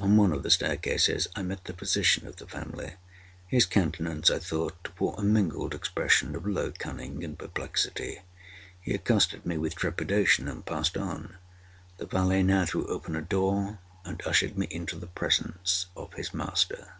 On 0.00 0.16
one 0.16 0.30
of 0.32 0.44
the 0.44 0.50
staircases, 0.52 1.26
I 1.34 1.42
met 1.42 1.64
the 1.64 1.72
physician 1.72 2.28
of 2.28 2.36
the 2.36 2.46
family. 2.46 2.94
His 3.48 3.66
countenance, 3.66 4.30
I 4.30 4.38
thought, 4.38 4.90
wore 5.00 5.16
a 5.18 5.24
mingled 5.24 5.74
expression 5.74 6.36
of 6.36 6.46
low 6.46 6.70
cunning 6.70 7.24
and 7.24 7.36
perplexity. 7.36 8.20
He 8.80 8.94
accosted 8.94 9.44
me 9.44 9.58
with 9.58 9.74
trepidation 9.74 10.46
and 10.46 10.64
passed 10.64 10.96
on. 10.96 11.34
The 11.98 12.06
valet 12.06 12.44
now 12.44 12.64
threw 12.64 12.86
open 12.86 13.16
a 13.16 13.22
door 13.22 13.80
and 14.04 14.22
ushered 14.24 14.56
me 14.56 14.68
into 14.70 14.94
the 15.00 15.08
presence 15.08 15.86
of 15.96 16.14
his 16.14 16.32
master. 16.32 16.92